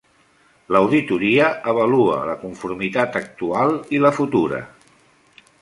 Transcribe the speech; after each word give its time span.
L'auditoria 0.75 1.49
avalua 1.75 2.17
la 2.31 2.37
conformitat 2.45 3.21
actual 3.23 3.79
i 3.99 4.05
la 4.07 4.15
futura. 4.21 4.67